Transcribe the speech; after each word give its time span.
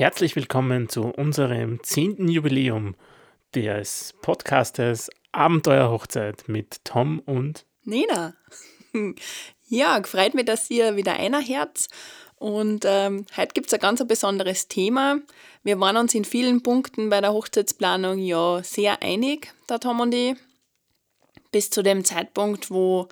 Herzlich 0.00 0.34
willkommen 0.34 0.88
zu 0.88 1.02
unserem 1.08 1.82
zehnten 1.82 2.26
Jubiläum 2.26 2.94
des 3.54 4.14
Podcasters 4.22 5.10
Abenteuerhochzeit 5.30 6.44
mit 6.46 6.82
Tom 6.86 7.18
und 7.18 7.66
Nina. 7.84 8.32
Ja, 9.68 10.02
freut 10.02 10.32
mich, 10.32 10.46
dass 10.46 10.70
ihr 10.70 10.96
wieder 10.96 11.12
einer 11.12 11.42
Herz. 11.42 11.88
Und 12.36 12.86
ähm, 12.88 13.26
heute 13.36 13.52
gibt 13.52 13.66
es 13.66 13.74
ein 13.74 13.80
ganz 13.80 14.02
besonderes 14.08 14.68
Thema. 14.68 15.20
Wir 15.64 15.78
waren 15.78 15.98
uns 15.98 16.14
in 16.14 16.24
vielen 16.24 16.62
Punkten 16.62 17.10
bei 17.10 17.20
der 17.20 17.34
Hochzeitsplanung 17.34 18.20
ja 18.20 18.62
sehr 18.62 19.02
einig, 19.02 19.52
der 19.68 19.80
Tom 19.80 20.00
und 20.00 20.14
ich. 20.14 20.34
Bis 21.52 21.68
zu 21.68 21.82
dem 21.82 22.06
Zeitpunkt, 22.06 22.70
wo 22.70 23.06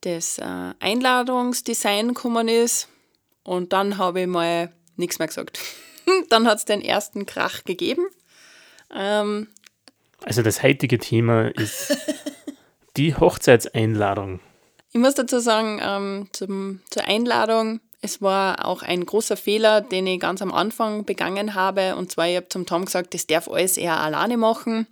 das 0.00 0.38
äh, 0.38 0.72
Einladungsdesign 0.80 2.08
gekommen 2.08 2.48
ist. 2.48 2.88
Und 3.44 3.74
dann 3.74 3.98
habe 3.98 4.22
ich 4.22 4.26
mal 4.26 4.72
nichts 4.96 5.18
mehr 5.18 5.28
gesagt. 5.28 5.60
dann 6.28 6.46
hat 6.46 6.58
es 6.58 6.64
den 6.64 6.80
ersten 6.80 7.26
Krach 7.26 7.64
gegeben. 7.64 8.06
Ähm, 8.94 9.48
also 10.24 10.42
das 10.42 10.62
heutige 10.62 10.98
Thema 10.98 11.48
ist 11.48 11.96
die 12.96 13.14
Hochzeitseinladung. 13.14 14.40
Ich 14.92 15.00
muss 15.00 15.14
dazu 15.14 15.40
sagen, 15.40 15.80
ähm, 15.82 16.28
zum, 16.32 16.80
zur 16.90 17.04
Einladung, 17.04 17.80
es 18.00 18.22
war 18.22 18.64
auch 18.64 18.82
ein 18.82 19.04
großer 19.04 19.36
Fehler, 19.36 19.80
den 19.80 20.06
ich 20.06 20.20
ganz 20.20 20.40
am 20.40 20.52
Anfang 20.52 21.04
begangen 21.04 21.54
habe. 21.54 21.96
Und 21.96 22.12
zwar, 22.12 22.28
ich 22.28 22.36
habe 22.36 22.48
zum 22.48 22.66
Tom 22.66 22.84
gesagt, 22.84 23.14
das 23.14 23.26
darf 23.26 23.48
alles 23.48 23.76
eher 23.76 24.00
alleine 24.00 24.36
machen. 24.36 24.86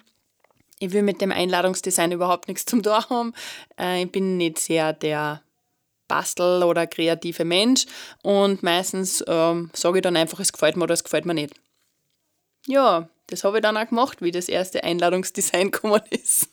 Ich 0.79 0.93
will 0.93 1.03
mit 1.03 1.21
dem 1.21 1.33
Einladungsdesign 1.33 2.13
überhaupt 2.13 2.49
nichts 2.49 2.67
zum 2.67 2.83
Tor 2.83 3.09
haben. 3.09 3.33
Äh, 3.79 4.03
ich 4.03 4.13
bin 4.13 4.37
nicht 4.37 4.59
sehr 4.59 4.93
der 4.93 5.43
Bastel- 6.09 6.63
oder 6.63 6.87
kreative 6.87 7.45
Mensch 7.45 7.87
und 8.23 8.63
meistens 8.63 9.25
ähm, 9.27 9.71
sage 9.73 9.99
ich 9.99 10.03
dann 10.03 10.17
einfach, 10.17 10.41
es 10.41 10.53
gefällt 10.53 10.77
mir 10.77 10.85
oder 10.85 10.95
es 10.95 11.05
gefällt 11.05 11.27
mir 11.27 11.35
nicht. 11.35 11.55
Ja, 12.67 13.09
das 13.29 13.45
habe 13.45 13.59
ich 13.59 13.63
dann 13.63 13.77
auch 13.77 13.89
gemacht, 13.89 14.23
wie 14.23 14.31
das 14.31 14.49
erste 14.49 14.85
Einladungsdesign 14.85 15.71
gekommen 15.71 16.03
ist. 16.11 16.51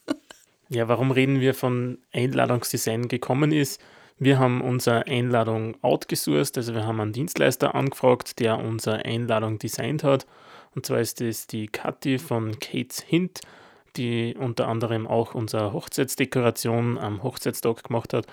Ja, 0.70 0.88
warum 0.88 1.12
reden 1.12 1.42
wir 1.42 1.54
von 1.54 1.98
Einladungsdesign 2.14 3.08
gekommen 3.08 3.52
ist? 3.52 3.82
Wir 4.18 4.38
haben 4.38 4.62
unsere 4.62 5.08
Einladung 5.08 5.76
outgesourced, 5.82 6.56
also 6.58 6.76
wir 6.76 6.86
haben 6.86 7.02
einen 7.02 7.12
Dienstleister 7.12 7.74
angefragt, 7.74 8.40
der 8.40 8.60
unsere 8.60 9.04
Einladung 9.04 9.58
designt 9.58 10.04
hat. 10.04 10.28
Und 10.76 10.86
zwar 10.86 11.00
ist 11.00 11.20
das 11.22 11.48
die 11.48 11.68
Kathi 11.68 12.20
von 12.20 12.60
Kate's 12.60 13.02
Hint, 13.02 13.42
die 13.98 14.36
unter 14.38 14.68
anderem 14.68 15.08
auch 15.08 15.34
unsere 15.34 15.74
Hochzeitsdekoration 15.74 16.98
am 16.98 17.24
Hochzeitstag 17.24 17.84
gemacht 17.84 18.14
hat. 18.14 18.28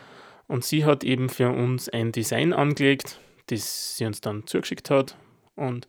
Und 0.49 0.65
sie 0.65 0.85
hat 0.85 1.05
eben 1.05 1.29
für 1.29 1.51
uns 1.51 1.89
ein 1.89 2.11
Design 2.11 2.53
angelegt, 2.53 3.21
das 3.47 3.97
sie 3.97 4.07
uns 4.07 4.21
dann 4.21 4.47
zugeschickt 4.47 4.91
hat. 4.91 5.17
Und 5.55 5.87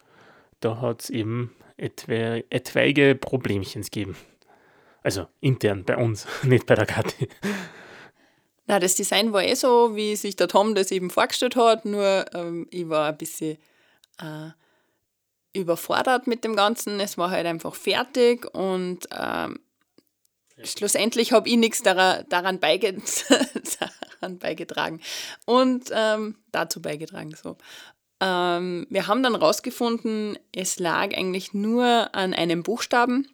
da 0.60 0.82
hat 0.82 1.04
es 1.04 1.10
eben 1.10 1.56
etwa, 1.78 2.42
etwaige 2.50 3.16
Problemchen 3.16 3.82
gegeben. 3.82 4.16
Also 5.02 5.28
intern 5.40 5.86
bei 5.86 5.98
uns, 5.98 6.28
nicht 6.44 6.66
bei 6.66 6.76
der 6.76 6.86
Kathi. 6.86 7.30
Na, 8.68 8.80
das 8.80 8.96
Design 8.96 9.34
war 9.34 9.44
eh 9.44 9.56
so, 9.56 9.96
wie 9.96 10.16
sich 10.16 10.36
der 10.36 10.48
Tom 10.48 10.76
das 10.76 10.92
eben 10.92 11.10
vorgestellt 11.10 11.56
hat, 11.56 11.86
nur 11.86 12.26
ähm, 12.36 12.68
ich 12.70 12.88
war 12.88 13.08
ein 13.08 13.18
bisschen 13.18 13.58
äh, 14.20 14.50
überfordert 15.54 16.28
mit 16.28 16.44
dem 16.44 16.56
Ganzen. 16.56 17.00
Es 17.00 17.18
war 17.18 17.32
halt 17.32 17.48
einfach 17.48 17.74
fertig 17.74 18.46
und 18.54 19.08
ähm, 19.18 19.60
schlussendlich 20.64 21.32
habe 21.32 21.50
ich 21.50 21.58
nichts 21.58 21.84
daran, 21.84 22.26
daran, 22.30 22.60
beige 22.60 22.98
daran 24.20 24.40
beigetragen 24.40 25.02
und 25.46 25.90
ähm, 25.92 26.36
dazu 26.52 26.82
beigetragen. 26.82 27.36
So. 27.42 27.58
Ähm, 28.22 28.88
wir 28.90 29.08
haben 29.08 29.24
dann 29.24 29.36
rausgefunden, 29.36 30.38
es 30.54 30.80
lag 30.80 31.16
eigentlich 31.16 31.54
nur 31.54 32.14
an 32.14 32.34
einem 32.34 32.64
Buchstaben. 32.64 33.28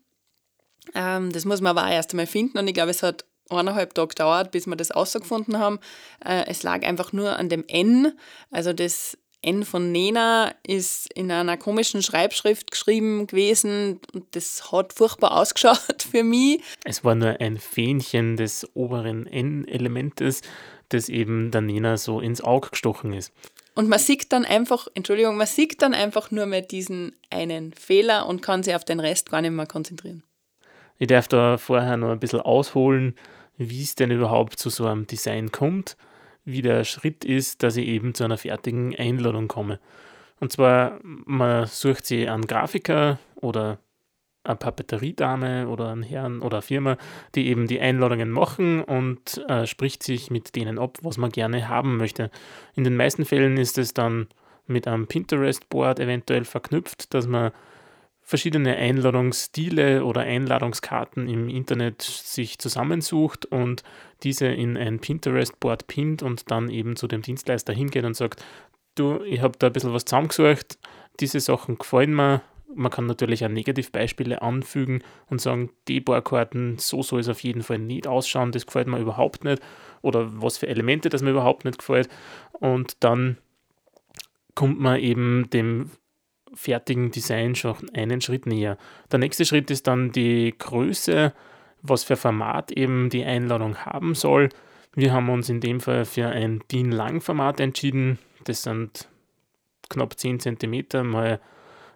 Ähm, 0.93 1.31
das 1.31 1.45
muss 1.45 1.61
man 1.61 1.77
aber 1.77 1.87
auch 1.87 1.93
erst 1.93 2.11
einmal 2.11 2.27
finden 2.27 2.57
und 2.57 2.67
ich 2.67 2.73
glaube, 2.73 2.91
es 2.91 3.01
hat 3.01 3.25
eineinhalb 3.49 3.93
Tage 3.93 4.09
gedauert, 4.09 4.51
bis 4.51 4.67
wir 4.67 4.75
das 4.75 4.95
rausgefunden 4.95 5.59
haben. 5.59 5.79
Äh, 6.23 6.45
es 6.47 6.63
lag 6.63 6.83
einfach 6.83 7.13
nur 7.13 7.37
an 7.37 7.49
dem 7.49 7.63
N, 7.67 8.13
also 8.51 8.73
das 8.73 9.17
N 9.45 9.63
von 9.63 9.91
Nena 9.91 10.53
ist 10.65 11.07
in 11.13 11.31
einer 11.31 11.55
komischen 11.55 12.01
Schreibschrift 12.01 12.71
geschrieben 12.71 13.27
gewesen 13.27 13.99
und 14.11 14.25
das 14.31 14.71
hat 14.71 14.91
furchtbar 14.91 15.39
ausgeschaut 15.39 16.01
für 16.11 16.23
mich. 16.23 16.61
Es 16.83 17.03
war 17.03 17.13
nur 17.13 17.39
ein 17.39 17.57
Fähnchen 17.57 18.37
des 18.37 18.67
oberen 18.73 19.27
N-Elementes, 19.27 20.41
das 20.89 21.09
eben 21.09 21.51
der 21.51 21.61
Nena 21.61 21.97
so 21.97 22.19
ins 22.19 22.41
Auge 22.41 22.71
gestochen 22.71 23.13
ist. 23.13 23.31
Und 23.75 23.87
man 23.87 23.99
sieht 23.99 24.31
dann 24.33 24.45
einfach, 24.45 24.87
Entschuldigung, 24.95 25.37
man 25.37 25.47
sieht 25.47 25.79
dann 25.81 25.93
einfach 25.93 26.31
nur 26.31 26.47
mehr 26.47 26.61
diesen 26.61 27.15
einen 27.29 27.73
Fehler 27.73 28.25
und 28.27 28.41
kann 28.41 28.63
sich 28.63 28.73
auf 28.73 28.85
den 28.85 28.99
Rest 28.99 29.29
gar 29.29 29.41
nicht 29.41 29.51
mehr 29.51 29.67
konzentrieren. 29.67 30.23
Ich 30.97 31.07
darf 31.07 31.27
da 31.27 31.57
vorher 31.59 31.97
noch 31.97 32.09
ein 32.09 32.19
bisschen 32.19 32.41
ausholen, 32.41 33.15
wie 33.57 33.83
es 33.83 33.93
denn 33.93 34.09
überhaupt 34.09 34.57
zu 34.57 34.71
so 34.71 34.87
einem 34.87 35.05
Design 35.05 35.51
kommt 35.51 35.97
wie 36.45 36.61
der 36.61 36.83
Schritt 36.83 37.25
ist, 37.25 37.63
dass 37.63 37.75
ich 37.75 37.87
eben 37.87 38.13
zu 38.13 38.23
einer 38.23 38.37
fertigen 38.37 38.95
Einladung 38.95 39.47
komme. 39.47 39.79
Und 40.39 40.51
zwar, 40.51 40.99
man 41.03 41.65
sucht 41.65 42.05
sich 42.05 42.29
einen 42.29 42.45
Grafiker 42.45 43.19
oder 43.35 43.79
eine 44.43 44.55
Papeteriedame 44.55 45.67
oder 45.67 45.89
einen 45.89 46.03
Herrn 46.03 46.41
oder 46.41 46.57
eine 46.57 46.61
Firma, 46.61 46.97
die 47.33 47.47
eben 47.47 47.67
die 47.67 47.79
Einladungen 47.79 48.29
machen 48.29 48.83
und 48.83 49.43
äh, 49.49 49.65
spricht 49.65 50.03
sich 50.03 50.29
mit 50.29 50.55
denen 50.55 50.77
ab, 50.77 50.99
was 51.01 51.17
man 51.17 51.31
gerne 51.31 51.67
haben 51.67 51.97
möchte. 51.97 52.29
In 52.75 52.83
den 52.83 52.95
meisten 52.95 53.25
Fällen 53.25 53.57
ist 53.57 53.77
es 53.77 53.93
dann 53.93 54.27
mit 54.67 54.87
einem 54.87 55.07
Pinterest-Board 55.07 55.99
eventuell 55.99 56.45
verknüpft, 56.45 57.13
dass 57.13 57.27
man 57.27 57.51
verschiedene 58.25 58.75
Einladungsstile 58.75 60.03
oder 60.03 60.21
Einladungskarten 60.21 61.29
im 61.29 61.47
Internet 61.47 62.01
sich 62.01 62.57
zusammensucht 62.57 63.45
und 63.45 63.83
diese 64.23 64.47
in 64.47 64.75
ein 64.77 64.99
Pinterest-Board 64.99 65.85
pinnt 65.85 66.23
und 66.23 66.49
dann 66.49 66.69
eben 66.69 66.95
zu 66.95 67.07
dem 67.07 67.21
Dienstleister 67.21 67.71
hingeht 67.71 68.03
und 68.03 68.15
sagt, 68.15 68.43
du, 68.95 69.21
ich 69.23 69.41
habe 69.41 69.59
da 69.59 69.67
ein 69.67 69.73
bisschen 69.73 69.93
was 69.93 70.05
zusammengesucht, 70.05 70.79
diese 71.19 71.39
Sachen 71.39 71.77
gefallen 71.77 72.15
mir. 72.15 72.41
Man 72.73 72.91
kann 72.91 73.05
natürlich 73.05 73.45
auch 73.45 73.49
Negativbeispiele 73.49 74.41
anfügen 74.41 75.03
und 75.29 75.39
sagen, 75.39 75.69
die 75.87 76.01
Bohrkarten, 76.01 76.79
so 76.79 77.03
soll 77.03 77.19
es 77.19 77.29
auf 77.29 77.41
jeden 77.41 77.61
Fall 77.61 77.77
nicht 77.77 78.07
ausschauen, 78.07 78.51
das 78.51 78.65
gefällt 78.65 78.87
mir 78.87 78.99
überhaupt 78.99 79.43
nicht. 79.43 79.61
Oder 80.01 80.41
was 80.41 80.57
für 80.57 80.67
Elemente, 80.67 81.09
das 81.09 81.21
mir 81.21 81.29
überhaupt 81.29 81.63
nicht 81.63 81.77
gefällt. 81.77 82.09
Und 82.53 82.97
dann 83.03 83.37
kommt 84.55 84.79
man 84.79 84.99
eben 84.99 85.47
dem 85.51 85.91
fertigen 86.55 87.11
Design 87.11 87.55
schon 87.55 87.75
einen 87.93 88.21
Schritt 88.21 88.45
näher. 88.45 88.77
Der 89.11 89.19
nächste 89.19 89.45
Schritt 89.45 89.69
ist 89.69 89.87
dann 89.87 90.11
die 90.11 90.55
Größe, 90.57 91.33
was 91.81 92.03
für 92.03 92.15
Format 92.15 92.71
eben 92.71 93.09
die 93.09 93.23
Einladung 93.23 93.77
haben 93.77 94.15
soll. 94.15 94.49
Wir 94.95 95.13
haben 95.13 95.29
uns 95.29 95.49
in 95.49 95.59
dem 95.59 95.81
Fall 95.81 96.05
für 96.05 96.29
ein 96.29 96.63
DIN-Lang-Format 96.71 97.59
entschieden. 97.59 98.17
Das 98.45 98.63
sind 98.63 99.09
knapp 99.89 100.17
10 100.17 100.39
cm 100.39 100.85
mal 101.03 101.39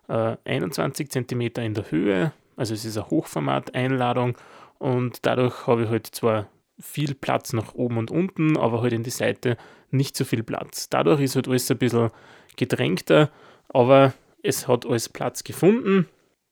äh, 0.10 0.36
21 0.46 1.10
cm 1.10 1.42
in 1.58 1.74
der 1.74 1.92
Höhe. 1.92 2.34
Also 2.58 2.74
es 2.74 2.84
ist 2.84 2.98
eine 2.98 3.10
Hochformat-Einladung 3.10 4.38
und 4.80 5.26
dadurch 5.26 5.66
habe 5.68 5.84
ich 5.84 5.90
halt 5.90 6.08
zwar 6.08 6.50
viel 6.78 7.14
Platz 7.14 7.54
nach 7.54 7.74
oben 7.74 7.98
und 7.98 8.12
unten, 8.12 8.58
aber 8.58 8.82
halt 8.82 8.94
in 8.94 9.04
die 9.04 9.10
Seite 9.10 9.58
nicht 9.92 10.16
so 10.16 10.26
viel 10.26 10.44
Platz. 10.44 10.90
Dadurch 10.90 11.22
ist 11.22 11.36
halt 11.36 11.48
alles 11.48 11.72
ein 11.72 11.78
bisschen 11.78 12.10
gedrängter, 12.58 13.30
aber 13.70 14.14
es 14.44 14.68
hat 14.68 14.86
alles 14.86 15.10
Platz 15.10 15.44
gefunden. 15.44 16.08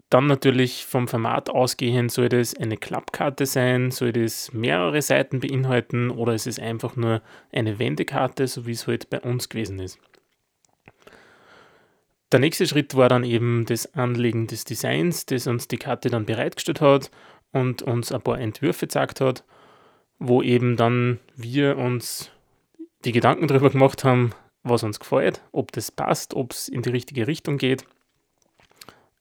Dann 0.10 0.28
natürlich 0.28 0.86
vom 0.86 1.08
Format 1.08 1.50
ausgehend 1.50 2.12
soll 2.12 2.30
das 2.30 2.56
eine 2.56 2.78
Klappkarte 2.78 3.46
sein, 3.46 3.92
soll 3.92 4.14
das 4.14 4.54
mehrere 4.54 5.02
Seiten 5.02 5.42
beinhalten 5.42 6.12
oder 6.12 6.34
ist 6.34 6.48
es 6.48 6.60
einfach 6.60 6.96
nur 6.96 7.22
eine 7.52 7.78
Wendekarte, 7.78 8.48
so 8.48 8.66
wie 8.66 8.72
es 8.72 8.88
halt 8.88 9.10
bei 9.10 9.20
uns 9.20 9.50
gewesen 9.50 9.80
ist. 9.80 10.00
Der 12.32 12.40
nächste 12.40 12.68
Schritt 12.68 12.96
war 12.96 13.10
dann 13.10 13.24
eben 13.24 13.66
das 13.66 13.94
Anlegen 13.96 14.48
des 14.48 14.64
Designs, 14.64 15.26
das 15.26 15.48
uns 15.48 15.68
die 15.68 15.78
Karte 15.78 16.10
dann 16.10 16.26
bereitgestellt 16.26 16.82
hat 16.82 17.12
und 17.52 17.82
uns 17.82 18.12
ein 18.12 18.22
paar 18.22 18.40
Entwürfe 18.40 18.88
gezeigt 18.88 19.20
hat, 19.20 19.44
wo 20.20 20.42
eben 20.42 20.78
dann 20.78 21.20
wir 21.36 21.78
uns 21.78 22.32
die 23.06 23.12
Gedanken 23.12 23.48
darüber 23.48 23.70
gemacht 23.70 24.04
haben, 24.04 24.32
was 24.70 24.84
uns 24.84 25.00
gefällt, 25.00 25.42
ob 25.52 25.72
das 25.72 25.92
passt, 25.92 26.34
ob 26.34 26.52
es 26.52 26.68
in 26.68 26.82
die 26.82 26.90
richtige 26.90 27.28
Richtung 27.28 27.58
geht. 27.58 27.86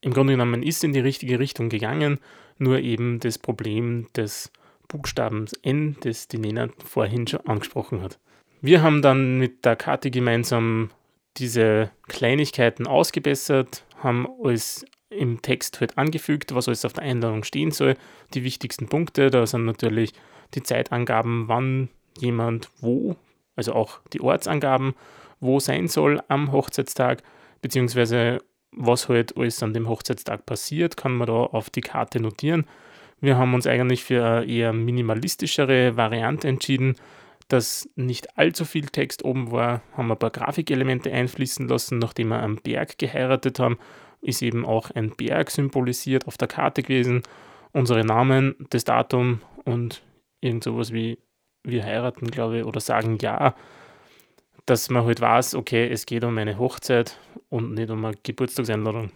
Im 0.01 0.13
Grunde 0.13 0.35
genommen 0.35 0.63
ist 0.63 0.77
es 0.77 0.85
in 0.85 0.93
die 0.93 1.01
richtige 1.01 1.39
Richtung 1.39 1.69
gegangen, 1.69 2.19
nur 2.59 2.79
eben 2.79 3.21
das 3.21 3.39
Problem 3.39 4.07
des 4.15 4.53
Buchstabens 4.89 5.53
N, 5.63 5.97
das 6.01 6.29
die 6.29 6.39
Nena 6.39 6.69
vorhin 6.85 7.27
schon 7.27 7.41
angesprochen 7.41 8.03
hat. 8.03 8.19
Wir 8.61 8.83
haben 8.83 9.03
dann 9.03 9.39
mit 9.39 9.65
der 9.65 9.77
Karte 9.77 10.11
gemeinsam 10.11 10.91
diese 11.37 11.91
Kleinigkeiten 12.09 12.87
ausgebessert, 12.87 13.85
haben 14.03 14.27
alles 14.43 14.85
im 15.11 15.43
Text 15.43 15.81
halt 15.81 15.99
angefügt, 15.99 16.55
was 16.55 16.69
alles 16.69 16.85
auf 16.85 16.93
der 16.93 17.05
Einladung 17.05 17.45
stehen 17.45 17.71
soll. 17.71 17.97
Die 18.35 18.45
wichtigsten 18.45 18.89
Punkte, 18.89 19.31
da 19.31 19.47
sind 19.47 19.65
natürlich 19.65 20.13
die 20.55 20.63
Zeitangaben, 20.63 21.49
wann 21.49 21.89
jemand 22.19 22.71
wo, 22.81 23.17
also 23.55 23.73
auch 23.73 24.01
die 24.13 24.21
Ortsangaben 24.21 24.95
wo 25.41 25.61
sein 25.61 25.89
soll 25.89 26.21
am 26.29 26.53
Hochzeitstag, 26.53 27.23
beziehungsweise 27.63 28.39
was 28.73 29.09
halt 29.09 29.37
alles 29.37 29.63
an 29.63 29.73
dem 29.73 29.89
Hochzeitstag 29.89 30.47
passiert, 30.47 30.97
kann 30.97 31.13
man 31.13 31.27
da 31.27 31.33
auf 31.33 31.71
die 31.71 31.81
Karte 31.81 32.21
notieren. 32.21 32.67
Wir 33.21 33.39
haben 33.39 33.55
uns 33.55 33.67
eigentlich 33.67 34.05
für 34.05 34.25
eine 34.25 34.47
eher 34.47 34.73
minimalistischere 34.73 35.97
Variante 35.97 36.49
entschieden, 36.49 36.97
dass 37.49 37.89
nicht 37.95 38.37
allzu 38.37 38.65
viel 38.65 38.87
Text 38.87 39.25
oben 39.25 39.53
war, 39.53 39.83
haben 39.97 40.11
ein 40.11 40.19
paar 40.19 40.31
Grafikelemente 40.31 41.13
einfließen 41.13 41.69
lassen, 41.69 41.99
nachdem 41.99 42.29
wir 42.29 42.43
am 42.43 42.57
Berg 42.57 42.99
geheiratet 42.99 43.59
haben, 43.59 43.79
ist 44.21 44.43
eben 44.43 44.67
auch 44.67 44.91
ein 44.91 45.11
Berg 45.11 45.51
symbolisiert 45.51 46.27
auf 46.27 46.37
der 46.37 46.49
Karte 46.49 46.83
gewesen, 46.83 47.23
unsere 47.73 48.05
Namen, 48.05 48.57
das 48.71 48.85
Datum 48.85 49.41
und 49.65 50.03
irgend 50.41 50.65
sowas 50.65 50.93
wie 50.93 51.19
wir 51.63 51.85
heiraten, 51.85 52.31
glaube 52.31 52.59
ich, 52.59 52.65
oder 52.65 52.81
sagen 52.81 53.19
ja, 53.21 53.55
dass 54.67 54.91
man 54.91 55.05
halt 55.05 55.21
weiß, 55.21 55.55
okay, 55.55 55.89
es 55.91 56.07
geht 56.07 56.25
um 56.25 56.37
eine 56.39 56.59
Hochzeit 56.59 57.17
und 57.49 57.75
nicht 57.75 57.91
um 57.91 58.05
eine 58.05 58.17
Geburtstagseinladung. 58.23 59.13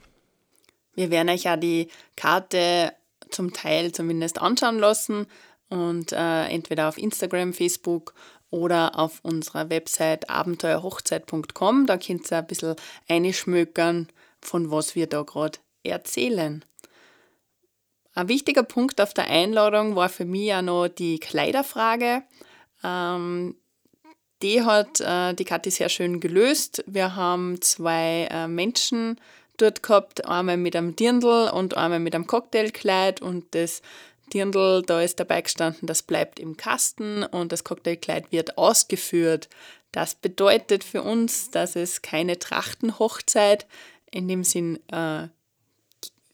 Wir 0.94 1.10
werden 1.10 1.28
euch 1.28 1.44
ja 1.44 1.56
die 1.56 1.88
Karte 2.16 2.92
zum 3.30 3.52
Teil 3.52 3.92
zumindest 3.92 4.40
anschauen 4.40 4.78
lassen 4.78 5.26
und 5.68 6.12
äh, 6.12 6.44
entweder 6.46 6.88
auf 6.88 6.98
Instagram, 6.98 7.52
Facebook 7.52 8.14
oder 8.50 8.98
auf 8.98 9.20
unserer 9.22 9.70
Website 9.70 10.28
abenteuerhochzeit.com. 10.28 11.86
Da 11.86 11.96
könnt 11.96 12.30
ihr 12.30 12.38
ein 12.38 12.46
bisschen 12.46 12.76
einschmökern, 13.08 14.08
von 14.40 14.70
was 14.70 14.94
wir 14.94 15.06
da 15.06 15.22
gerade 15.22 15.58
erzählen. 15.82 16.64
Ein 18.14 18.28
wichtiger 18.28 18.64
Punkt 18.64 19.00
auf 19.00 19.14
der 19.14 19.28
Einladung 19.28 19.94
war 19.94 20.08
für 20.08 20.24
mich 20.24 20.46
ja 20.46 20.62
noch 20.62 20.88
die 20.88 21.20
Kleiderfrage. 21.20 22.24
Ähm, 22.82 23.54
die 24.42 24.62
hat 24.62 25.00
äh, 25.00 25.34
die 25.34 25.44
Kathi 25.44 25.70
sehr 25.70 25.88
schön 25.88 26.20
gelöst. 26.20 26.82
Wir 26.86 27.16
haben 27.16 27.60
zwei 27.60 28.28
äh, 28.30 28.48
Menschen 28.48 29.20
dort 29.56 29.82
gehabt, 29.82 30.24
einmal 30.24 30.56
mit 30.56 30.74
einem 30.74 30.96
Dirndl 30.96 31.50
und 31.52 31.76
einmal 31.76 32.00
mit 32.00 32.14
einem 32.14 32.26
Cocktailkleid 32.26 33.20
und 33.20 33.54
das 33.54 33.82
Dirndl, 34.32 34.82
da 34.86 35.02
ist 35.02 35.20
dabei 35.20 35.42
gestanden, 35.42 35.86
das 35.86 36.02
bleibt 36.02 36.38
im 36.38 36.56
Kasten 36.56 37.24
und 37.24 37.52
das 37.52 37.64
Cocktailkleid 37.64 38.30
wird 38.30 38.56
ausgeführt. 38.56 39.48
Das 39.92 40.14
bedeutet 40.14 40.84
für 40.84 41.02
uns, 41.02 41.50
dass 41.50 41.76
es 41.76 42.00
keine 42.00 42.38
Trachtenhochzeit 42.38 43.66
in 44.10 44.28
dem 44.28 44.44
Sinn 44.44 44.78
äh, 44.92 45.28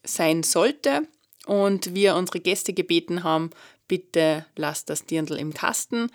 sein 0.03 0.43
sollte 0.43 1.07
und 1.45 1.95
wir 1.95 2.15
unsere 2.15 2.39
Gäste 2.39 2.73
gebeten 2.73 3.23
haben, 3.23 3.49
bitte 3.87 4.45
lasst 4.55 4.89
das 4.89 5.05
Dirndl 5.05 5.37
im 5.37 5.53
Kasten. 5.53 6.11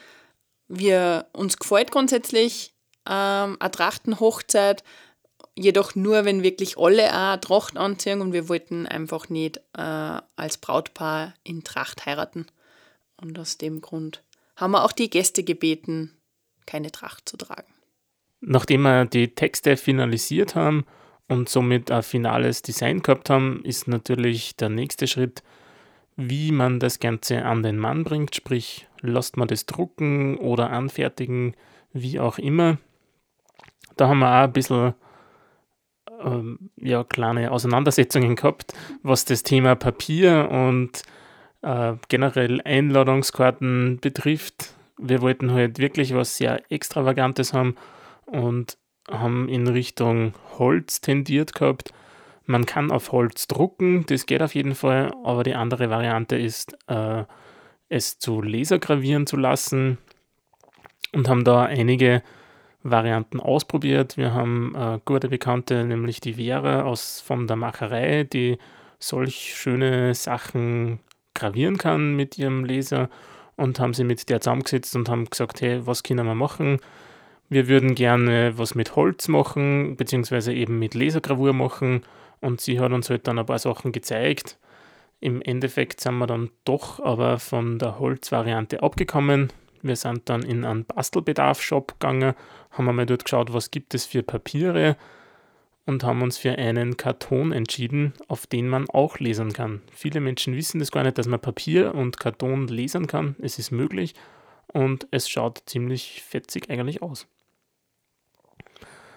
Wir 0.75 1.27
uns 1.35 1.59
gefällt 1.59 1.91
grundsätzlich 1.91 2.73
ähm, 3.07 3.59
eine 3.61 3.71
Trachtenhochzeit, 3.71 4.83
jedoch 5.55 5.95
nur, 5.95 6.25
wenn 6.25 6.43
wirklich 6.43 6.79
alle 6.79 7.13
eine 7.13 7.39
Tracht 7.43 7.77
anziehen 7.77 8.23
und 8.23 8.33
wir 8.33 8.49
wollten 8.49 8.87
einfach 8.87 9.29
nicht 9.29 9.59
äh, 9.77 9.83
als 9.83 10.57
Brautpaar 10.57 11.35
in 11.45 11.63
Tracht 11.63 12.07
heiraten. 12.07 12.47
Und 13.21 13.39
aus 13.39 13.59
dem 13.59 13.83
Grund 13.83 14.23
haben 14.57 14.71
wir 14.71 14.83
auch 14.85 14.93
die 14.93 15.11
Gäste 15.11 15.45
gebeten, 15.45 16.17
keine 16.65 16.91
Tracht 16.91 17.29
zu 17.29 17.37
tragen. 17.37 17.71
Nachdem 18.41 18.81
wir 18.81 19.05
die 19.05 19.35
Texte 19.35 19.77
finalisiert 19.77 20.55
haben 20.55 20.87
und 21.29 21.51
somit 21.51 21.91
ein 21.91 22.03
finales 22.03 22.63
Design 22.63 23.03
gehabt 23.03 23.29
haben, 23.29 23.63
ist 23.67 23.89
natürlich 23.89 24.57
der 24.57 24.71
nächste 24.71 25.07
Schritt, 25.07 25.43
wie 26.17 26.51
man 26.51 26.81
das 26.81 26.99
Ganze 26.99 27.45
an 27.45 27.63
den 27.63 27.79
Mann 27.79 28.05
bringt, 28.05 28.35
sprich, 28.35 28.89
lasst 29.03 29.37
man 29.37 29.49
das 29.49 29.67
drucken 29.67 30.39
oder 30.39 30.71
anfertigen, 30.71 31.55
wie 31.93 32.21
auch 32.21 32.39
immer. 32.39 32.79
Da 33.97 34.09
haben 34.09 34.21
wir 34.21 34.29
auch 34.29 34.45
ein 34.45 34.53
bisschen 34.53 34.95
ähm, 36.25 36.71
ja, 36.77 37.05
kleine 37.05 37.51
Auseinandersetzungen 37.51 38.37
gehabt, 38.37 38.75
was 39.03 39.25
das 39.25 39.43
Thema 39.43 39.75
Papier 39.75 40.49
und 40.51 41.03
äh, 41.63 41.95
generell 42.09 42.61
Einladungskarten 42.63 43.99
betrifft. 44.01 44.75
Wir 44.99 45.21
wollten 45.21 45.53
halt 45.53 45.79
wirklich 45.79 46.15
was 46.15 46.37
sehr 46.37 46.63
Extravagantes 46.71 47.53
haben 47.53 47.77
und 48.27 48.79
haben 49.11 49.49
in 49.49 49.67
Richtung 49.67 50.35
Holz 50.59 51.01
tendiert 51.01 51.55
gehabt. 51.55 51.93
Man 52.45 52.67
kann 52.67 52.91
auf 52.91 53.13
Holz 53.13 53.47
drucken, 53.47 54.05
das 54.07 54.27
geht 54.27 54.43
auf 54.43 54.55
jeden 54.55 54.75
Fall, 54.75 55.13
aber 55.25 55.45
die 55.45 55.55
andere 55.55 55.91
Variante 55.91 56.37
ist, 56.37 56.77
äh, 56.89 57.25
es 57.93 58.19
zu 58.19 58.41
lasergravieren 58.41 59.27
zu 59.27 59.37
lassen 59.37 59.99
und 61.13 61.29
haben 61.29 61.45
da 61.45 61.65
einige 61.65 62.23
Varianten 62.83 63.39
ausprobiert. 63.39 64.17
Wir 64.17 64.33
haben 64.33 64.75
äh, 64.75 64.99
gute 65.05 65.29
Bekannte, 65.29 65.85
nämlich 65.85 66.21
die 66.21 66.35
Vera 66.35 66.83
aus, 66.83 67.21
von 67.21 67.47
der 67.47 67.57
Macherei, 67.57 68.25
die 68.25 68.59
solch 68.99 69.55
schöne 69.55 70.15
Sachen 70.15 71.01
gravieren 71.35 71.77
kann 71.77 72.17
mit 72.17 72.39
ihrem 72.39 72.65
Laser 72.65 73.11
und 73.57 73.79
haben 73.79 73.95
sie 73.95 74.05
mit 74.05 74.29
der 74.31 74.41
zusammengesetzt 74.41 74.97
und 74.97 75.09
haben 75.09 75.27
gesagt, 75.27 75.61
hey, 75.61 75.87
was 75.87 76.03
können 76.03 76.27
wir 76.27 76.35
machen? 76.35 76.79
Wir 77.51 77.69
würden 77.69 77.95
gerne 77.95 78.57
was 78.57 78.75
mit 78.75 78.97
Holz 78.97 79.29
machen, 79.29 79.97
beziehungsweise 79.97 80.55
eben 80.55 80.79
mit 80.79 80.95
Lasergravur 80.95 81.53
machen 81.53 82.03
und 82.41 82.63
sie 82.63 82.81
hat 82.81 82.93
uns 82.93 83.11
halt 83.11 83.29
dann 83.29 83.39
ein 83.39 83.47
paar 83.47 83.59
Sachen 83.59 83.93
gezeigt. 83.93 84.57
Im 85.23 85.41
Endeffekt 85.41 86.01
sind 86.01 86.19
wir 86.19 86.27
dann 86.27 86.51
doch 86.65 86.99
aber 86.99 87.39
von 87.39 87.79
der 87.79 88.01
Holzvariante 88.01 88.83
abgekommen, 88.83 89.53
wir 89.81 89.95
sind 89.95 90.29
dann 90.29 90.43
in 90.43 90.65
einen 90.65 90.85
Bastelbedarf-Shop 90.85 92.01
gegangen, 92.01 92.35
haben 92.73 92.89
einmal 92.89 93.07
dort 93.07 93.25
geschaut, 93.25 93.53
was 93.53 93.71
gibt 93.71 93.95
es 93.95 94.05
für 94.05 94.25
Papiere 94.25 94.97
und 95.87 96.03
haben 96.03 96.23
uns 96.23 96.39
für 96.39 96.59
einen 96.59 96.97
Karton 96.97 97.53
entschieden, 97.53 98.15
auf 98.27 98.49
den 98.49 98.69
man 98.69 98.91
auch 98.91 99.21
lesen 99.21 99.53
kann. 99.53 99.83
Viele 99.93 100.19
Menschen 100.19 100.57
wissen 100.57 100.81
das 100.81 100.91
gar 100.91 101.05
nicht, 101.05 101.19
dass 101.19 101.29
man 101.29 101.39
Papier 101.39 101.95
und 101.95 102.19
Karton 102.19 102.67
lesen 102.67 103.07
kann. 103.07 103.37
Es 103.41 103.61
ist 103.61 103.71
möglich 103.71 104.15
und 104.73 105.07
es 105.13 105.29
schaut 105.29 105.63
ziemlich 105.67 106.25
fetzig 106.27 106.69
eigentlich 106.69 107.01
aus. 107.01 107.29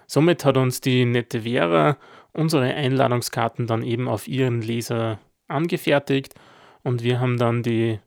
Somit 0.06 0.46
hat 0.46 0.58
uns 0.58 0.82
die 0.82 1.06
nette 1.06 1.42
Vera 1.42 1.98
unsere 2.32 2.76
Einladungskarten 2.76 3.66
dann 3.66 3.82
eben 3.82 4.08
auf 4.08 4.28
ihren 4.28 4.62
Leser 4.62 5.20
angefertigt 5.48 6.36
und 6.84 7.04
wir 7.04 7.20
haben 7.20 7.38
dann 7.38 7.64
die 7.64 8.00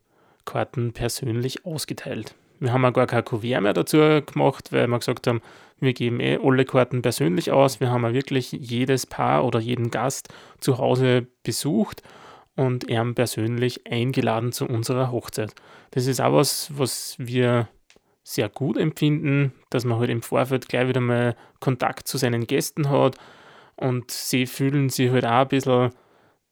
Karten 0.45 0.93
persönlich 0.93 1.65
ausgeteilt. 1.65 2.35
Wir 2.59 2.73
haben 2.73 2.83
auch 2.85 2.93
gar 2.93 3.07
kein 3.07 3.23
Kuvert 3.23 3.61
mehr 3.61 3.73
dazu 3.73 3.97
gemacht, 4.25 4.71
weil 4.71 4.87
wir 4.87 4.99
gesagt 4.99 5.27
haben, 5.27 5.41
wir 5.79 5.93
geben 5.93 6.19
eh 6.19 6.37
alle 6.43 6.65
Karten 6.65 7.01
persönlich 7.01 7.51
aus. 7.51 7.79
Wir 7.79 7.89
haben 7.89 8.03
auch 8.03 8.13
wirklich 8.13 8.51
jedes 8.51 9.05
Paar 9.05 9.45
oder 9.45 9.59
jeden 9.59 9.91
Gast 9.91 10.29
zu 10.59 10.77
Hause 10.77 11.27
besucht 11.43 12.03
und 12.55 12.89
er 12.89 13.05
persönlich 13.13 13.89
eingeladen 13.89 14.51
zu 14.51 14.65
unserer 14.65 15.11
Hochzeit. 15.11 15.55
Das 15.91 16.05
ist 16.05 16.19
auch 16.19 16.33
was, 16.33 16.69
was 16.77 17.15
wir 17.17 17.69
sehr 18.23 18.49
gut 18.49 18.77
empfinden, 18.77 19.53
dass 19.69 19.85
man 19.85 19.97
halt 19.97 20.09
im 20.09 20.21
Vorfeld 20.21 20.67
gleich 20.67 20.87
wieder 20.87 21.01
mal 21.01 21.35
Kontakt 21.59 22.07
zu 22.07 22.17
seinen 22.17 22.45
Gästen 22.45 22.89
hat 22.89 23.17
und 23.75 24.11
sie 24.11 24.45
fühlen 24.45 24.89
sich 24.89 25.09
halt 25.11 25.25
auch 25.25 25.41
ein 25.41 25.47
bisschen, 25.47 25.91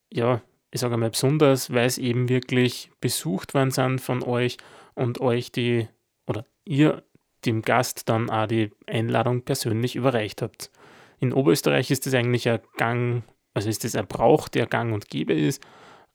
ja, 0.10 0.41
ich 0.71 0.81
sage 0.81 0.97
mal 0.97 1.09
besonders, 1.09 1.74
weil 1.74 1.86
es 1.86 1.97
eben 1.97 2.29
wirklich 2.29 2.91
besucht 3.00 3.53
worden 3.53 3.71
sind 3.71 4.01
von 4.01 4.24
euch 4.24 4.57
und 4.95 5.21
euch 5.21 5.51
die 5.51 5.88
oder 6.27 6.45
ihr 6.65 7.03
dem 7.45 7.62
Gast 7.62 8.09
dann 8.09 8.29
auch 8.29 8.47
die 8.47 8.71
Einladung 8.86 9.43
persönlich 9.43 9.95
überreicht 9.95 10.41
habt. 10.41 10.71
In 11.19 11.33
Oberösterreich 11.33 11.89
ist 11.91 12.05
das 12.05 12.13
eigentlich 12.13 12.50
ein 12.50 12.59
Gang, 12.77 13.24
also 13.53 13.69
ist 13.69 13.83
das 13.83 13.95
ein 13.95 14.07
Brauch, 14.07 14.50
der 14.50 14.67
gang 14.67 14.93
und 14.93 15.09
gäbe 15.09 15.33
ist, 15.33 15.63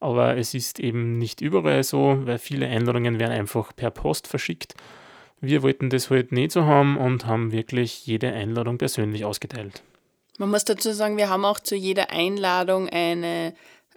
aber 0.00 0.36
es 0.36 0.52
ist 0.54 0.80
eben 0.80 1.18
nicht 1.18 1.40
überall 1.40 1.82
so, 1.84 2.18
weil 2.26 2.38
viele 2.38 2.66
Einladungen 2.66 3.18
werden 3.18 3.32
einfach 3.32 3.74
per 3.74 3.90
Post 3.90 4.26
verschickt. 4.26 4.74
Wir 5.40 5.62
wollten 5.62 5.90
das 5.90 6.10
halt 6.10 6.30
nicht 6.30 6.52
so 6.52 6.64
haben 6.64 6.96
und 6.96 7.26
haben 7.26 7.52
wirklich 7.52 8.06
jede 8.06 8.32
Einladung 8.32 8.78
persönlich 8.78 9.24
ausgeteilt. 9.24 9.82
Man 10.38 10.50
muss 10.50 10.64
dazu 10.64 10.92
sagen, 10.92 11.16
wir 11.16 11.28
haben 11.28 11.44
auch 11.44 11.60
zu 11.60 11.74
jeder 11.74 12.10
Einladung 12.10 12.88
einen 12.88 13.52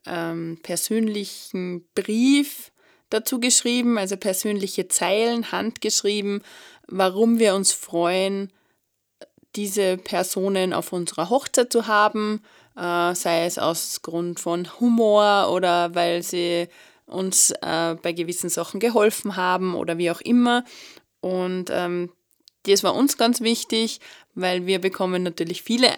ähm, 0.05 0.59
persönlichen 0.62 1.88
Brief 1.95 2.71
dazu 3.09 3.39
geschrieben, 3.39 3.97
also 3.97 4.17
persönliche 4.17 4.88
Zeilen, 4.88 5.51
handgeschrieben, 5.51 6.41
warum 6.88 7.39
wir 7.39 7.55
uns 7.55 7.71
freuen, 7.71 8.51
diese 9.55 9.97
Personen 9.97 10.74
auf 10.74 10.91
unserer 10.91 11.29
Hochzeit 11.29 11.71
zu 11.71 11.88
haben, 11.88 12.41
äh, 12.75 13.15
sei 13.15 13.45
es 13.45 13.57
aus 13.57 14.01
Grund 14.01 14.39
von 14.39 14.79
Humor 14.79 15.50
oder 15.51 15.95
weil 15.95 16.24
sie 16.24 16.67
uns 17.05 17.51
äh, 17.62 17.95
bei 18.01 18.12
gewissen 18.13 18.50
Sachen 18.50 18.79
geholfen 18.79 19.35
haben 19.35 19.75
oder 19.75 19.97
wie 19.97 20.12
auch 20.12 20.21
immer. 20.21 20.63
Und 21.21 21.69
ähm, 21.71 22.12
das 22.63 22.83
war 22.83 22.95
uns 22.95 23.17
ganz 23.17 23.41
wichtig, 23.41 24.00
weil 24.33 24.65
wir 24.65 24.79
bekommen 24.79 25.24
natürlich 25.24 25.62
viele 25.62 25.95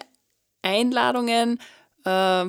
Einladungen 0.62 1.60
äh, 2.04 2.46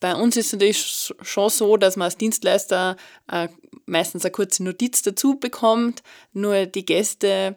bei 0.00 0.14
uns 0.14 0.36
ist 0.36 0.46
es 0.46 0.52
natürlich 0.52 1.14
schon 1.22 1.50
so, 1.50 1.76
dass 1.76 1.96
man 1.96 2.06
als 2.06 2.16
Dienstleister 2.16 2.96
äh, 3.30 3.48
meistens 3.86 4.24
eine 4.24 4.32
kurze 4.32 4.62
Notiz 4.62 5.02
dazu 5.02 5.38
bekommt. 5.38 6.02
Nur 6.32 6.66
die 6.66 6.84
Gäste 6.84 7.56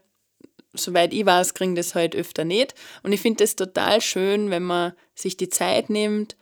soweit 0.73 1.13
ich 1.13 1.25
weiß, 1.25 1.53
kriegen 1.53 1.75
das 1.75 1.95
halt 1.95 2.15
öfter 2.15 2.45
nicht. 2.45 2.75
Und 3.03 3.11
ich 3.11 3.21
finde 3.21 3.43
es 3.43 3.55
total 3.55 4.01
schön, 4.01 4.49
wenn 4.49 4.63
man 4.63 4.93
sich 5.15 5.37
die 5.37 5.49
Zeit 5.49 5.89
nimmt, 5.89 6.35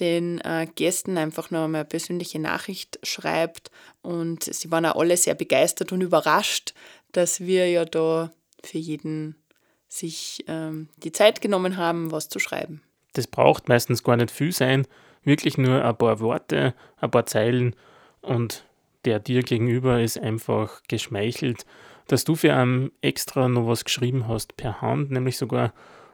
den 0.00 0.40
äh, 0.40 0.66
Gästen 0.74 1.18
einfach 1.18 1.50
noch 1.50 1.64
eine 1.64 1.84
persönliche 1.84 2.38
Nachricht 2.38 2.98
schreibt. 3.02 3.70
Und 4.02 4.44
sie 4.44 4.70
waren 4.70 4.86
auch 4.86 4.98
alle 4.98 5.16
sehr 5.16 5.34
begeistert 5.34 5.92
und 5.92 6.00
überrascht, 6.00 6.74
dass 7.12 7.40
wir 7.40 7.68
ja 7.70 7.84
da 7.84 8.32
für 8.64 8.78
jeden 8.78 9.36
sich 9.88 10.44
ähm, 10.46 10.88
die 10.98 11.12
Zeit 11.12 11.40
genommen 11.40 11.76
haben, 11.76 12.12
was 12.12 12.28
zu 12.28 12.38
schreiben. 12.38 12.82
Das 13.14 13.26
braucht 13.26 13.68
meistens 13.68 14.04
gar 14.04 14.16
nicht 14.16 14.30
viel 14.30 14.52
sein, 14.52 14.86
wirklich 15.24 15.58
nur 15.58 15.84
ein 15.84 15.96
paar 15.96 16.20
Worte, 16.20 16.74
ein 16.98 17.10
paar 17.10 17.26
Zeilen 17.26 17.76
und 18.20 18.64
der 19.04 19.18
dir 19.18 19.42
gegenüber 19.42 20.00
ist 20.00 20.18
einfach 20.18 20.82
geschmeichelt, 20.88 21.64
dass 22.06 22.24
du 22.24 22.34
für 22.34 22.54
einen 22.54 22.90
extra 23.00 23.48
noch 23.48 23.66
was 23.66 23.84
geschrieben 23.84 24.28
hast, 24.28 24.56
per 24.56 24.80
Hand 24.80 25.10
nämlich 25.10 25.36
sogar, 25.36 25.72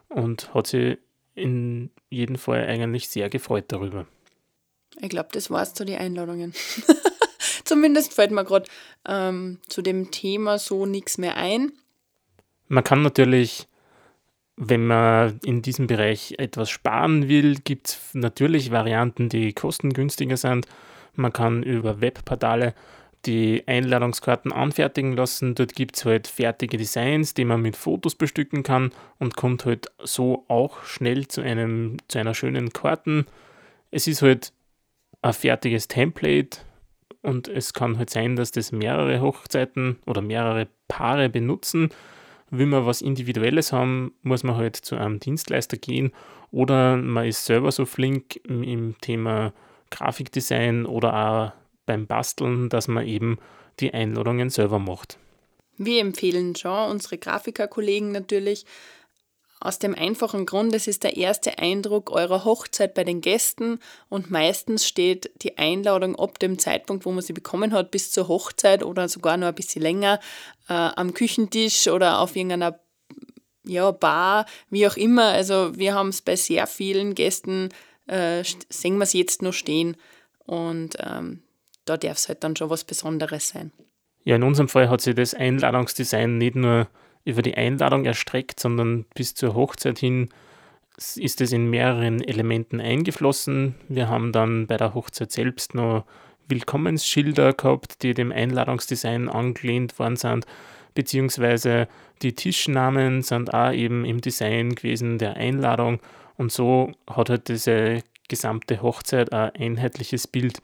und 0.09 0.55
hat 0.55 0.69
sie 0.69 0.99
in 1.35 1.91
jedem 2.11 2.37
Fall 2.37 2.67
eigentlich 2.67 3.09
sehr 3.09 3.29
gefreut 3.29 3.67
darüber. 3.69 4.07
Ich 5.01 5.09
glaube, 5.09 5.29
das 5.33 5.51
war's 5.51 5.75
zu 5.75 5.85
den 5.85 5.99
Einladungen. 5.99 6.55
Zumindest 7.65 8.15
fällt 8.15 8.31
mir 8.31 8.45
gerade 8.45 8.69
ähm, 9.07 9.59
zu 9.69 9.83
dem 9.83 10.11
Thema 10.11 10.59
so 10.59 10.87
nichts 10.87 11.19
mehr 11.19 11.37
ein. 11.37 11.73
Man 12.69 12.85
kann 12.85 13.03
natürlich, 13.03 13.67
wenn 14.57 14.87
man 14.87 15.39
in 15.45 15.63
diesem 15.63 15.87
Bereich 15.87 16.35
etwas 16.39 16.71
sparen 16.71 17.29
will, 17.29 17.57
gibt 17.57 17.89
es 17.89 18.15
natürlich 18.15 18.71
Varianten, 18.71 19.29
die 19.29 19.53
kostengünstiger 19.53 20.37
sind. 20.37 20.67
Man 21.15 21.33
kann 21.33 21.63
über 21.63 22.01
Webportale 22.01 22.75
die 23.27 23.65
Einladungskarten 23.67 24.53
anfertigen 24.53 25.15
lassen. 25.17 25.55
Dort 25.55 25.75
gibt 25.75 25.97
es 25.97 26.05
halt 26.05 26.27
fertige 26.27 26.77
Designs, 26.77 27.35
die 27.35 27.45
man 27.45 27.61
mit 27.61 27.77
Fotos 27.77 28.15
bestücken 28.15 28.63
kann 28.63 28.93
und 29.19 29.37
kommt 29.37 29.67
halt 29.67 29.89
so 30.03 30.45
auch 30.49 30.85
schnell 30.85 31.27
zu, 31.29 31.41
einem, 31.43 31.97
zu 32.09 32.19
einer 32.19 32.35
schönen 32.35 32.73
Karten. 32.73 33.27
Es 33.91 34.07
ist 34.07 34.23
halt 34.23 34.53
ein 35.23 35.33
fertiges 35.33 35.89
Template 35.89 36.59
und 37.23 37.49
es 37.49 37.73
kann 37.73 37.99
halt 37.99 38.11
sein, 38.11 38.37
dass 38.37 38.53
das 38.53 38.73
mehrere 38.73 39.21
Hochzeiten 39.21 39.99
oder 40.07 40.23
mehrere 40.23 40.69
Paare 40.89 41.29
benutzen. 41.29 41.91
Will 42.51 42.67
man 42.67 42.87
was 42.87 43.03
Individuelles 43.03 43.73
haben, 43.73 44.15
muss 44.23 44.45
man 44.45 44.57
halt 44.57 44.77
zu 44.77 44.97
einem 44.97 45.19
Dienstleister 45.19 45.77
gehen 45.77 46.13
oder 46.51 46.97
man 46.97 47.27
ist 47.27 47.45
selber 47.45 47.73
so 47.73 47.85
flink 47.87 48.37
im 48.47 48.95
Thema 49.01 49.53
Grafikdesign 49.91 50.87
oder 50.87 51.15
auch 51.15 51.53
beim 51.87 52.07
Basteln, 52.07 52.69
dass 52.69 52.89
man 52.89 53.07
eben 53.07 53.39
die 53.81 53.93
Einladungen 53.93 54.51
selber 54.51 54.79
macht. 54.79 55.19
Wir 55.79 56.01
empfehlen 56.01 56.57
schon 56.57 56.91
unsere 56.91 57.19
Grafikerkollegen 57.19 58.11
natürlich 58.11 58.65
aus 59.61 59.79
dem 59.79 59.95
einfachen 59.95 60.45
Grund, 60.45 60.75
es 60.75 60.87
ist 60.87 61.03
der 61.03 61.17
erste 61.17 61.59
Eindruck 61.59 62.11
eurer 62.11 62.45
Hochzeit 62.45 62.95
bei 62.95 63.05
den 63.05 63.21
Gästen 63.21 63.79
und 64.09 64.31
meistens 64.31 64.87
steht 64.87 65.31
die 65.43 65.57
Einladung 65.57 66.17
ab 66.17 66.39
dem 66.39 66.59
Zeitpunkt, 66.59 67.07
wo 67.07 67.13
man 67.13 67.23
sie 67.23 67.33
bekommen 67.33 67.73
hat, 67.73 67.91
bis 67.91 68.11
zur 68.11 68.29
Hochzeit 68.29 68.83
oder 68.83 69.09
sogar 69.09 69.37
noch 69.37 69.49
ein 69.49 69.55
bisschen 69.55 69.83
länger 69.83 70.21
äh, 70.69 70.75
am 70.75 71.15
Küchentisch 71.15 71.89
oder 71.89 72.21
auf 72.21 72.37
irgendeiner 72.37 72.79
ja, 73.65 73.91
Bar, 73.91 74.47
wie 74.71 74.87
auch 74.87 74.97
immer. 74.97 75.25
Also 75.25 75.77
wir 75.77 75.95
haben 75.95 76.11
es 76.11 76.23
bei 76.23 76.37
sehr 76.37 76.67
vielen 76.67 77.15
Gästen, 77.15 77.71
äh, 78.07 78.45
sehen 78.69 78.99
wir 78.99 79.05
es 79.05 79.15
jetzt 79.15 79.43
noch 79.43 79.55
stehen 79.55 79.97
und 80.45 80.97
ähm, 81.01 81.43
da 81.87 81.97
darf 81.97 82.19
es 82.19 82.29
halt 82.29 82.45
dann 82.45 82.57
schon 82.57 82.71
was 82.71 82.85
Besonderes 82.85 83.49
sein. 83.49 83.73
Ja, 84.25 84.37
in 84.37 84.43
unserem 84.43 84.69
Fall 84.69 84.91
hat 84.91 85.01
sich 85.01 85.15
das 85.15 85.35
Einladungsdesign 85.35 86.37
nicht 86.37 86.57
nur 86.57 86.89
über 87.27 87.43
die 87.43 87.57
Einladung 87.57 88.07
erstreckt, 88.07 88.59
sondern 88.59 89.05
bis 89.15 89.35
zur 89.35 89.55
Hochzeit 89.55 89.99
hin 89.99 90.31
ist 91.17 91.43
es 91.43 91.53
in 91.53 91.69
mehreren 91.69 92.23
Elementen 92.23 92.81
eingeflossen. 92.81 93.75
Wir 93.89 94.09
haben 94.09 94.33
dann 94.33 94.67
bei 94.67 94.79
der 94.79 94.95
Hochzeit 94.95 95.31
selbst 95.31 95.75
noch 95.75 96.07
Willkommensschilder 96.49 97.53
gehabt, 97.53 98.03
die 98.03 98.15
dem 98.15 98.33
Einladungsdesign 98.33 99.29
angelehnt 99.29 99.99
worden 99.99 100.17
sind, 100.17 100.47
beziehungsweise 100.95 101.89
die 102.23 102.35
Tischnamen 102.35 103.21
sind 103.21 103.53
auch 103.53 103.73
eben 103.73 104.07
im 104.07 104.23
Design 104.23 104.75
gewesen 104.75 105.19
der 105.19 105.37
Einladung 105.37 106.01
und 106.39 106.51
so 106.51 106.93
hat 107.11 107.29
halt 107.29 107.49
diese 107.49 108.03
gesamte 108.29 108.81
Hochzeit 108.81 109.33
ein 109.33 109.51
einheitliches 109.55 110.27
Bild 110.27 110.63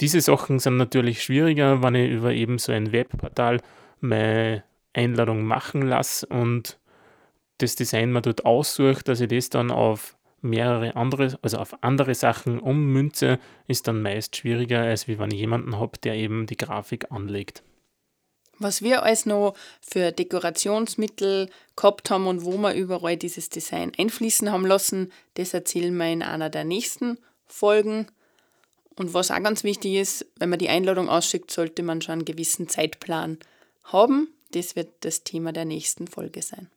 diese 0.00 0.20
Sachen 0.20 0.58
sind 0.58 0.76
natürlich 0.76 1.22
schwieriger, 1.22 1.82
wenn 1.82 1.94
ich 1.94 2.10
über 2.10 2.32
eben 2.32 2.58
so 2.58 2.72
ein 2.72 2.92
Webportal 2.92 3.60
meine 4.00 4.62
Einladung 4.96 5.44
machen 5.44 5.82
lasse 5.82 6.26
und 6.26 6.78
das 7.58 7.74
Design 7.74 8.12
mir 8.12 8.22
dort 8.22 8.44
aussuche, 8.44 9.02
dass 9.04 9.20
ich 9.20 9.28
das 9.28 9.50
dann 9.50 9.70
auf 9.70 10.16
mehrere 10.42 10.96
andere, 10.96 11.38
also 11.42 11.58
auf 11.58 11.82
andere 11.82 12.14
Sachen 12.14 12.58
ummünze, 12.60 13.38
ist 13.66 13.88
dann 13.88 14.02
meist 14.02 14.36
schwieriger, 14.36 14.80
als 14.80 15.08
wie 15.08 15.18
wenn 15.18 15.30
ich 15.30 15.40
jemanden 15.40 15.78
habe, 15.78 15.98
der 15.98 16.14
eben 16.14 16.46
die 16.46 16.56
Grafik 16.56 17.10
anlegt. 17.10 17.62
Was 18.58 18.80
wir 18.80 19.02
alles 19.02 19.26
noch 19.26 19.54
für 19.82 20.12
Dekorationsmittel 20.12 21.50
gehabt 21.76 22.10
haben 22.10 22.26
und 22.26 22.44
wo 22.44 22.56
wir 22.56 22.72
überall 22.72 23.16
dieses 23.16 23.50
Design 23.50 23.92
einfließen 23.98 24.50
haben 24.50 24.64
lassen, 24.64 25.12
das 25.34 25.52
erzählen 25.52 25.94
wir 25.94 26.10
in 26.10 26.22
einer 26.22 26.48
der 26.48 26.64
nächsten 26.64 27.18
Folgen. 27.46 28.06
Und 28.94 29.12
was 29.12 29.30
auch 29.30 29.42
ganz 29.42 29.62
wichtig 29.62 29.94
ist, 29.94 30.26
wenn 30.38 30.48
man 30.48 30.58
die 30.58 30.70
Einladung 30.70 31.10
ausschickt, 31.10 31.50
sollte 31.50 31.82
man 31.82 32.00
schon 32.00 32.12
einen 32.12 32.24
gewissen 32.24 32.66
Zeitplan 32.66 33.38
haben. 33.84 34.28
Das 34.52 34.76
wird 34.76 34.92
das 35.00 35.24
Thema 35.24 35.52
der 35.52 35.64
nächsten 35.64 36.06
Folge 36.06 36.42
sein. 36.42 36.68